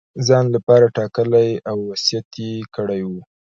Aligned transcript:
ځان 0.27 0.45
لپاره 0.55 0.93
ټاکلی 0.97 1.49
او 1.69 1.77
وصیت 1.89 2.27
یې 2.43 2.53
کړی 2.75 3.01
وو. 3.09 3.21